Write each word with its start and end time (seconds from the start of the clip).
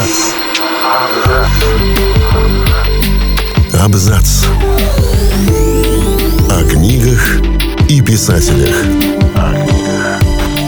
Абзац. 0.00 0.32
Абзац. 3.78 4.44
О 6.50 6.64
книгах 6.64 7.40
и 7.86 8.00
писателях. 8.00 8.74
О 9.34 9.52
книгах 9.52 10.22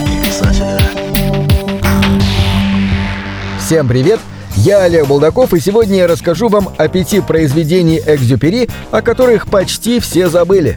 и 0.04 0.26
писателях. 0.26 0.82
Всем 3.58 3.88
привет! 3.88 4.20
Я 4.56 4.82
Олег 4.82 5.06
Булдаков, 5.06 5.54
и 5.54 5.60
сегодня 5.60 5.96
я 5.96 6.06
расскажу 6.08 6.48
вам 6.48 6.68
о 6.76 6.88
пяти 6.88 7.20
произведениях 7.22 8.06
Экзюпери, 8.06 8.68
о 8.90 9.00
которых 9.00 9.46
почти 9.46 9.98
все 9.98 10.28
забыли. 10.28 10.76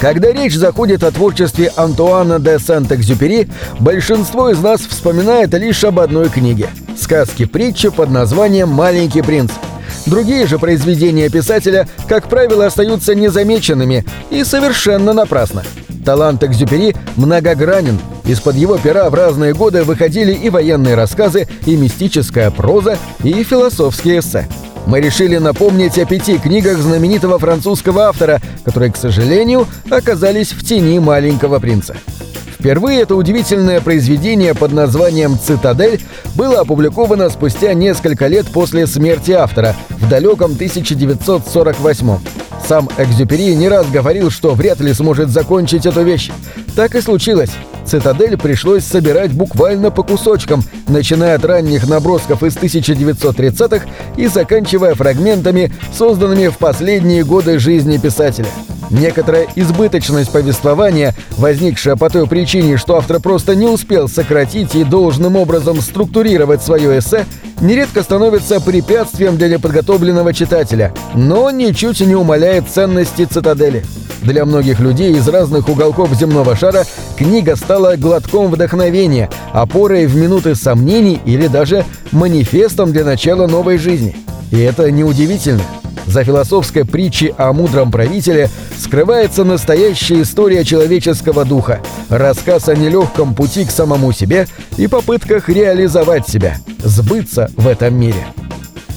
Когда 0.00 0.32
речь 0.32 0.54
заходит 0.54 1.04
о 1.04 1.10
творчестве 1.10 1.70
Антуана 1.76 2.38
де 2.38 2.58
Сент-Экзюпери, 2.58 3.50
большинство 3.80 4.48
из 4.48 4.58
нас 4.58 4.80
вспоминает 4.80 5.52
лишь 5.52 5.84
об 5.84 6.00
одной 6.00 6.30
книге– 6.30 6.68
сказке-притче 6.98 7.90
под 7.90 8.10
названием 8.10 8.70
«Маленький 8.70 9.20
принц». 9.20 9.50
Другие 10.06 10.46
же 10.46 10.58
произведения 10.58 11.28
писателя, 11.28 11.86
как 12.08 12.28
правило, 12.30 12.64
остаются 12.64 13.14
незамеченными 13.14 14.06
и 14.30 14.42
совершенно 14.42 15.12
напрасно. 15.12 15.64
Талант 16.02 16.42
Экзюпери 16.44 16.96
многогранен. 17.16 17.98
Из-под 18.24 18.56
его 18.56 18.78
пера 18.78 19.10
в 19.10 19.14
разные 19.14 19.52
годы 19.52 19.84
выходили 19.84 20.32
и 20.32 20.48
военные 20.48 20.94
рассказы, 20.94 21.46
и 21.66 21.76
мистическая 21.76 22.50
проза, 22.50 22.96
и 23.22 23.44
философские 23.44 24.20
эссе. 24.20 24.48
Мы 24.90 24.98
решили 25.00 25.36
напомнить 25.36 25.96
о 26.00 26.04
пяти 26.04 26.36
книгах 26.36 26.78
знаменитого 26.78 27.38
французского 27.38 28.08
автора, 28.08 28.40
которые, 28.64 28.90
к 28.90 28.96
сожалению, 28.96 29.68
оказались 29.88 30.50
в 30.50 30.66
тени 30.66 30.98
маленького 30.98 31.60
принца. 31.60 31.94
Впервые 32.58 33.02
это 33.02 33.14
удивительное 33.14 33.80
произведение 33.80 34.52
под 34.52 34.72
названием 34.72 35.38
«Цитадель» 35.38 36.00
было 36.34 36.62
опубликовано 36.62 37.30
спустя 37.30 37.72
несколько 37.72 38.26
лет 38.26 38.48
после 38.48 38.88
смерти 38.88 39.30
автора, 39.30 39.76
в 39.90 40.08
далеком 40.08 40.54
1948 40.54 42.18
Сам 42.66 42.88
Экзюпери 42.98 43.54
не 43.54 43.68
раз 43.68 43.86
говорил, 43.88 44.28
что 44.28 44.54
вряд 44.54 44.80
ли 44.80 44.92
сможет 44.92 45.28
закончить 45.28 45.86
эту 45.86 46.02
вещь. 46.02 46.32
Так 46.74 46.96
и 46.96 47.00
случилось. 47.00 47.52
«Цитадель» 47.84 48.36
пришлось 48.36 48.84
собирать 48.84 49.32
буквально 49.32 49.90
по 49.90 50.02
кусочкам, 50.02 50.62
начиная 50.88 51.36
от 51.36 51.44
ранних 51.44 51.88
набросков 51.88 52.42
из 52.42 52.56
1930-х 52.56 53.86
и 54.16 54.26
заканчивая 54.26 54.94
фрагментами, 54.94 55.72
созданными 55.96 56.48
в 56.48 56.58
последние 56.58 57.24
годы 57.24 57.58
жизни 57.58 57.98
писателя. 57.98 58.48
Некоторая 58.90 59.46
избыточность 59.54 60.32
повествования, 60.32 61.14
возникшая 61.38 61.94
по 61.94 62.10
той 62.10 62.26
причине, 62.26 62.76
что 62.76 62.96
автор 62.96 63.20
просто 63.20 63.54
не 63.54 63.66
успел 63.66 64.08
сократить 64.08 64.74
и 64.74 64.82
должным 64.82 65.36
образом 65.36 65.80
структурировать 65.80 66.62
свое 66.62 66.98
эссе, 66.98 67.24
нередко 67.60 68.02
становится 68.02 68.60
препятствием 68.60 69.36
для 69.36 69.48
неподготовленного 69.48 70.34
читателя, 70.34 70.92
но 71.14 71.50
ничуть 71.50 72.00
не 72.00 72.16
умаляет 72.16 72.68
ценности 72.68 73.24
цитадели. 73.24 73.84
Для 74.22 74.44
многих 74.44 74.80
людей 74.80 75.16
из 75.16 75.26
разных 75.28 75.68
уголков 75.68 76.12
земного 76.14 76.54
шара 76.56 76.84
книга 77.16 77.56
стала 77.56 77.96
глотком 77.96 78.50
вдохновения, 78.50 79.30
опорой 79.52 80.06
в 80.06 80.16
минуты 80.16 80.54
сомнений 80.54 81.20
или 81.24 81.46
даже 81.46 81.86
манифестом 82.12 82.92
для 82.92 83.04
начала 83.04 83.46
новой 83.46 83.78
жизни. 83.78 84.16
И 84.50 84.58
это 84.58 84.90
неудивительно. 84.90 85.62
За 86.10 86.24
философской 86.24 86.84
притчей 86.84 87.32
о 87.38 87.52
мудром 87.52 87.92
правителе 87.92 88.50
скрывается 88.76 89.44
настоящая 89.44 90.22
история 90.22 90.64
человеческого 90.64 91.44
духа, 91.44 91.80
рассказ 92.08 92.68
о 92.68 92.74
нелегком 92.74 93.32
пути 93.32 93.64
к 93.64 93.70
самому 93.70 94.10
себе 94.10 94.48
и 94.76 94.88
попытках 94.88 95.48
реализовать 95.48 96.28
себя, 96.28 96.56
сбыться 96.82 97.48
в 97.56 97.68
этом 97.68 97.94
мире. 97.94 98.26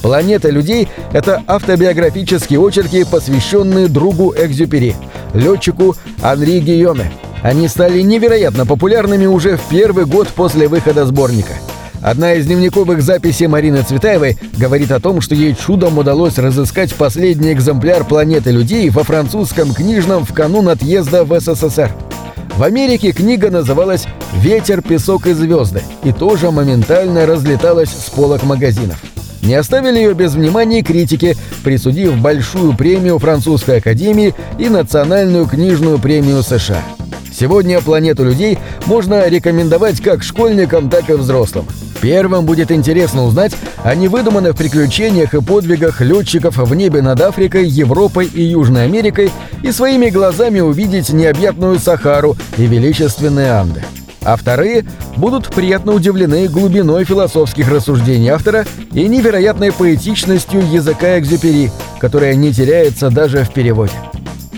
«Планета 0.02 0.50
людей»— 0.50 0.88
это 1.12 1.44
автобиографические 1.46 2.58
очерки, 2.58 3.04
посвященные 3.04 3.86
другу 3.86 4.34
Экзюпери, 4.36 4.96
летчику 5.34 5.94
Анри 6.20 6.58
Гийоме. 6.58 7.12
Они 7.44 7.68
стали 7.68 8.00
невероятно 8.00 8.66
популярными 8.66 9.26
уже 9.26 9.56
в 9.56 9.62
первый 9.70 10.04
год 10.04 10.26
после 10.28 10.66
выхода 10.66 11.06
сборника— 11.06 11.52
Одна 12.04 12.34
из 12.34 12.44
дневниковых 12.44 13.00
записей 13.00 13.46
Марины 13.46 13.80
Цветаевой 13.82 14.36
говорит 14.58 14.92
о 14.92 15.00
том, 15.00 15.22
что 15.22 15.34
ей 15.34 15.54
чудом 15.54 15.96
удалось 15.96 16.36
разыскать 16.36 16.94
последний 16.94 17.54
экземпляр 17.54 18.04
«Планеты 18.04 18.50
людей» 18.50 18.90
во 18.90 19.04
французском 19.04 19.72
книжном 19.72 20.26
в 20.26 20.34
канун 20.34 20.68
отъезда 20.68 21.24
в 21.24 21.40
СССР. 21.40 21.90
В 22.56 22.62
Америке 22.62 23.12
книга 23.12 23.50
называлась 23.50 24.04
«Ветер, 24.34 24.82
песок 24.82 25.26
и 25.26 25.32
звезды» 25.32 25.80
и 26.02 26.12
тоже 26.12 26.50
моментально 26.50 27.24
разлеталась 27.24 27.88
с 27.88 28.10
полок 28.10 28.42
магазинов. 28.42 29.02
Не 29.40 29.54
оставили 29.54 29.96
ее 29.96 30.12
без 30.12 30.34
внимания 30.34 30.82
критики, 30.82 31.38
присудив 31.62 32.18
большую 32.18 32.76
премию 32.76 33.18
Французской 33.18 33.78
Академии 33.78 34.34
и 34.58 34.68
Национальную 34.68 35.46
книжную 35.46 35.98
премию 35.98 36.42
США. 36.42 36.82
Сегодня 37.32 37.80
«Планету 37.80 38.24
людей» 38.24 38.58
можно 38.84 39.26
рекомендовать 39.26 40.02
как 40.02 40.22
школьникам, 40.22 40.90
так 40.90 41.08
и 41.08 41.14
взрослым. 41.14 41.66
Первым 42.04 42.44
будет 42.44 42.70
интересно 42.70 43.24
узнать 43.24 43.52
о 43.82 43.94
невыдуманных 43.94 44.54
приключениях 44.54 45.32
и 45.32 45.40
подвигах 45.40 46.02
летчиков 46.02 46.58
в 46.58 46.74
небе 46.74 47.00
над 47.00 47.18
Африкой, 47.22 47.66
Европой 47.66 48.26
и 48.26 48.42
Южной 48.42 48.84
Америкой 48.84 49.30
и 49.62 49.72
своими 49.72 50.10
глазами 50.10 50.60
увидеть 50.60 51.08
необъятную 51.08 51.78
Сахару 51.78 52.36
и 52.58 52.66
величественные 52.66 53.52
Анды. 53.52 53.82
А 54.22 54.36
вторые 54.36 54.84
будут 55.16 55.48
приятно 55.48 55.92
удивлены 55.92 56.46
глубиной 56.46 57.06
философских 57.06 57.70
рассуждений 57.70 58.28
автора 58.28 58.66
и 58.92 59.08
невероятной 59.08 59.72
поэтичностью 59.72 60.60
языка 60.60 61.18
Экзюпери, 61.18 61.72
которая 62.00 62.34
не 62.34 62.52
теряется 62.52 63.08
даже 63.08 63.44
в 63.44 63.50
переводе. 63.50 63.94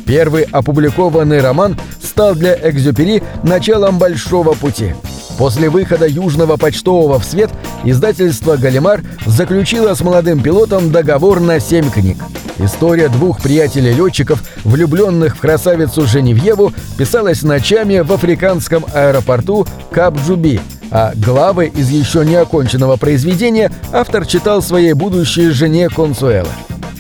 Первый 0.05 0.43
опубликованный 0.51 1.41
роман 1.41 1.79
стал 2.03 2.35
для 2.35 2.57
Экзюпери 2.69 3.23
началом 3.45 4.01
большого 4.01 4.55
пути– 4.55 4.95
После 5.39 5.69
выхода 5.69 6.07
Южного 6.07 6.57
почтового 6.57 7.19
в 7.19 7.25
свет 7.25 7.51
издательство 7.85 8.57
«Галимар» 8.57 9.03
заключило 9.27 9.95
с 9.95 10.01
молодым 10.01 10.43
пилотом 10.43 10.91
договор 10.91 11.41
на 11.41 11.61
семь 11.61 11.91
книг. 11.91 12.17
История 12.59 13.09
двух 13.09 13.43
приятелей-летчиков, 13.43 14.43
влюбленных 14.65 15.37
в 15.37 15.41
красавицу 15.41 16.07
Женевьеву, 16.07 16.73
писалась 16.97 17.43
ночами 17.43 17.99
в 17.99 18.13
африканском 18.13 18.87
аэропорту 18.95 19.67
Кап-Джуби, 19.91 20.61
а 20.91 21.13
главы 21.15 21.67
из 21.67 21.91
еще 21.91 22.25
не 22.25 22.37
оконченного 22.37 22.97
произведения 22.97 23.71
автор 23.93 24.25
читал 24.25 24.63
своей 24.63 24.95
будущей 24.95 25.51
жене 25.51 25.91
Консуэла. 25.91 26.49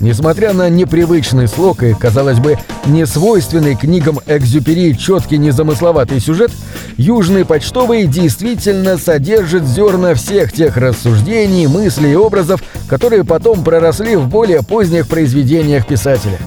Несмотря 0.00 0.52
на 0.52 0.68
непривычный 0.68 1.48
слог 1.48 1.82
и, 1.82 1.94
казалось 1.94 2.38
бы, 2.38 2.58
несвойственный 2.86 3.76
книгам 3.76 4.20
Экзюпери 4.26 4.92
четкий 4.92 5.38
незамысловатый 5.38 6.20
сюжет, 6.20 6.52
Южный 6.96 7.44
почтовый 7.44 8.06
действительно 8.06 8.96
содержит 8.96 9.64
зерна 9.66 10.14
всех 10.14 10.52
тех 10.52 10.78
рассуждений, 10.78 11.66
мыслей 11.66 12.12
и 12.12 12.16
образов, 12.16 12.62
которые 12.88 13.22
потом 13.22 13.62
проросли 13.64 14.16
в 14.16 14.28
более 14.28 14.62
поздних 14.62 15.06
произведениях 15.06 15.86
писателя. 15.86 16.38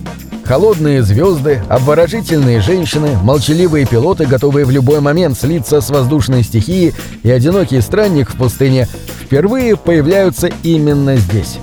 Холодные 0.43 1.03
звезды, 1.03 1.61
обворожительные 1.69 2.61
женщины, 2.61 3.09
молчаливые 3.21 3.85
пилоты, 3.85 4.25
готовые 4.25 4.65
в 4.65 4.71
любой 4.71 5.01
момент 5.01 5.37
слиться 5.37 5.81
с 5.81 5.91
воздушной 5.91 6.41
стихией, 6.41 6.95
и 7.21 7.29
одинокий 7.29 7.79
странник 7.81 8.31
в 8.31 8.35
пустыне 8.35 8.87
впервые 9.21 9.77
появляются 9.77 10.49
именно 10.63 11.17
здесь. 11.17 11.59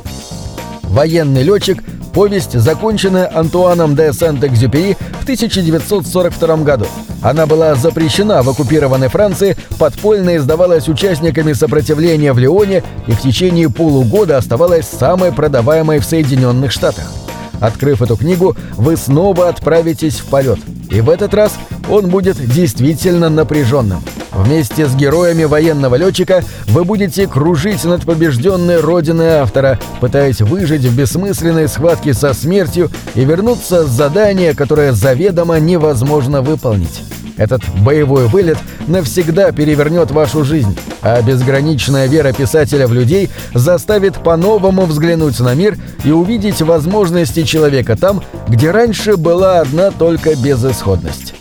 Военный 0.96 1.42
летчик– 1.42 1.84
повесть, 2.14 2.58
законченная 2.58 3.30
Антуаном 3.38 3.94
де 3.94 4.14
Сент-Экзюпери 4.14 4.96
в 5.20 5.24
1942 5.24 6.56
году. 6.56 6.86
Она 7.20 7.44
была 7.44 7.74
запрещена 7.74 8.42
в 8.42 8.48
оккупированной 8.48 9.08
Франции, 9.08 9.58
подпольно 9.78 10.38
издавалась 10.38 10.88
участниками 10.88 11.52
сопротивления 11.52 12.32
в 12.32 12.38
Лионе 12.38 12.82
и 13.06 13.12
в 13.12 13.20
течение 13.20 13.68
полугода 13.68 14.38
оставалась 14.38 14.88
самой 14.88 15.32
продаваемой 15.32 15.98
в 15.98 16.06
Соединенных 16.06 16.72
Штатах. 16.72 17.12
Открыв 17.60 18.00
эту 18.00 18.16
книгу, 18.16 18.56
вы 18.78 18.96
снова 18.96 19.50
отправитесь 19.50 20.20
в 20.20 20.24
полет. 20.28 20.60
И 20.90 21.02
в 21.02 21.10
этот 21.10 21.34
раз 21.34 21.52
он 21.90 22.08
будет 22.08 22.38
действительно 22.38 23.28
напряженным. 23.28 24.02
Вместе 24.36 24.86
с 24.86 24.94
героями 24.94 25.44
военного 25.44 25.94
летчика 25.94 26.44
вы 26.66 26.84
будете 26.84 27.26
кружить 27.26 27.84
над 27.84 28.04
побежденной 28.04 28.80
родиной 28.80 29.28
автора, 29.36 29.78
пытаясь 30.00 30.42
выжить 30.42 30.82
в 30.82 30.94
бессмысленной 30.94 31.68
схватке 31.68 32.12
со 32.12 32.34
смертью 32.34 32.90
и 33.14 33.24
вернуться 33.24 33.86
с 33.86 33.90
задания, 33.90 34.52
которое 34.52 34.92
заведомо 34.92 35.58
невозможно 35.58 36.42
выполнить. 36.42 37.02
Этот 37.38 37.62
боевой 37.80 38.28
вылет 38.28 38.58
навсегда 38.86 39.52
перевернет 39.52 40.10
вашу 40.10 40.44
жизнь, 40.44 40.76
а 41.00 41.20
безграничная 41.22 42.06
вера 42.06 42.32
писателя 42.32 42.86
в 42.86 42.92
людей 42.92 43.30
заставит 43.54 44.22
по-новому 44.22 44.84
взглянуть 44.84 45.40
на 45.40 45.54
мир 45.54 45.78
и 46.04 46.10
увидеть 46.10 46.60
возможности 46.60 47.42
человека 47.42 47.96
там, 47.96 48.22
где 48.48 48.70
раньше 48.70 49.16
была 49.16 49.60
одна 49.60 49.90
только 49.90 50.34
безысходность. 50.34 51.35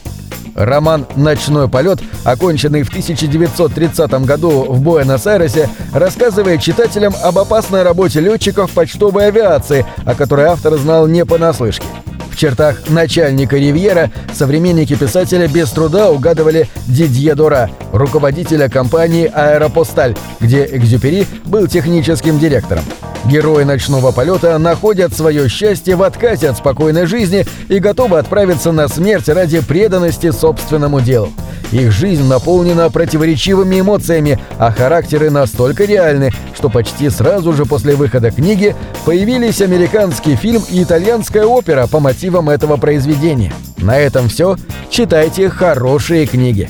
Роман 0.56 1.06
«Ночной 1.16 1.68
полет», 1.68 2.00
оконченный 2.24 2.84
в 2.84 2.90
1930 2.90 4.12
году 4.26 4.64
в 4.64 4.82
Буэнос-Айресе, 4.82 5.70
рассказывает 5.94 6.62
читателям 6.62 7.14
об 7.22 7.38
опасной 7.38 7.84
работе 7.84 8.22
летчиков 8.22 8.72
почтовой 8.72 9.28
авиации, 9.28 9.86
о 10.06 10.16
которой 10.16 10.48
автор 10.48 10.76
знал 10.78 11.08
не 11.08 11.26
понаслышке. 11.26 11.86
В 12.32 12.38
чертах 12.38 12.90
начальника 12.90 13.56
Ривьера 13.56 14.12
современники 14.34 14.96
писателя 14.96 15.48
без 15.48 15.70
труда 15.70 16.12
угадывали 16.12 16.68
Дидье 16.86 17.34
Дора, 17.34 17.70
руководителя 17.94 18.68
компании 18.68 19.32
«Аэропосталь», 19.34 20.18
где 20.42 20.66
Экзюпери 20.66 21.28
был 21.46 21.68
техническим 21.68 22.38
директором. 22.38 22.84
Герои 23.26 23.64
ночного 23.64 24.12
полета 24.12 24.56
находят 24.60 25.12
свое 25.14 25.50
счастье 25.50 25.96
в 25.96 26.04
отказе 26.04 26.50
от 26.50 26.58
спокойной 26.58 27.08
жизни 27.08 27.46
и 27.70 27.80
готовы 27.80 28.20
отправиться 28.20 28.72
на 28.72 28.88
смерть 28.88 29.30
ради 29.30 29.62
преданности 29.62 30.32
собственному 30.32 31.02
делу. 31.02 31.32
Их 31.72 31.92
жизнь 31.92 32.24
наполнена 32.24 32.92
противоречивыми 32.92 33.80
эмоциями, 33.80 34.40
а 34.60 34.72
характеры 34.72 35.32
настолько 35.32 35.86
реальны, 35.86 36.32
что 36.56 36.70
почти 36.70 37.10
сразу 37.10 37.54
же 37.54 37.66
после 37.66 37.96
выхода 37.96 38.30
книги 38.30 38.76
появились 39.06 39.60
американский 39.62 40.36
фильм 40.36 40.64
и 40.70 40.84
итальянская 40.84 41.46
опера 41.46 41.88
по 41.88 42.00
мотивам 42.00 42.50
этого 42.50 42.78
произведения. 42.78 43.54
На 43.78 43.98
этом 43.98 44.30
все. 44.30 44.56
Читайте 44.92 45.50
хорошие 45.50 46.28
книги. 46.28 46.70